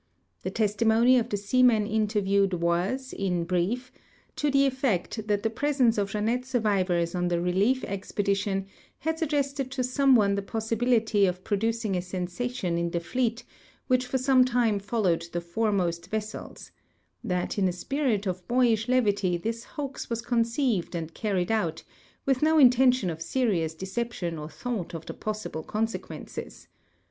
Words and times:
The 0.41 0.49
testimony 0.49 1.19
of 1.19 1.29
the 1.29 1.37
seamen 1.37 1.85
interviewed 1.85 2.55
was, 2.55 3.13
in 3.13 3.41
95 3.47 3.47
THE 3.47 3.47
SO 3.47 3.47
CALLED 3.47 3.49
''JEANNETTE 3.53 3.69
RELICS'^ 3.69 3.69
brief, 3.69 3.91
to 4.37 4.49
the 4.51 4.65
effect 4.65 5.19
tliat 5.27 5.41
tlie 5.41 5.55
presence 5.55 5.97
of 5.99 6.09
Jeannette 6.09 6.45
survivors 6.45 7.13
on 7.13 7.27
the 7.27 7.39
relief 7.39 7.83
expedition 7.83 8.65
liad 9.05 9.19
sut^gested 9.19 9.69
to 9.69 9.83
some 9.83 10.15
one 10.15 10.33
the 10.33 10.41
possiljility 10.41 11.29
of 11.29 11.43
producing 11.43 11.95
a 11.95 12.01
sensation 12.01 12.79
in 12.79 12.89
the 12.89 12.99
fleet 12.99 13.43
which 13.85 14.07
for 14.07 14.17
some 14.17 14.43
time 14.43 14.79
followed 14.79 15.27
the 15.33 15.39
foremost 15.39 16.09
vessels; 16.09 16.71
that 17.23 17.59
in 17.59 17.67
a 17.67 17.71
spirit 17.71 18.25
of 18.25 18.47
boyish 18.47 18.87
levity 18.89 19.37
this 19.37 19.65
hoax 19.65 20.07
W'as 20.07 20.25
conceived 20.25 20.95
and 20.95 21.13
carried 21.13 21.51
out, 21.51 21.83
with 22.25 22.41
no 22.41 22.57
intention 22.57 23.11
of 23.11 23.21
serious 23.21 23.75
de 23.75 23.85
ception 23.85 24.39
or 24.41 24.49
thought 24.49 24.95
of 24.95 25.05
the 25.05 25.13
possible 25.13 25.61
consequences. 25.61 26.67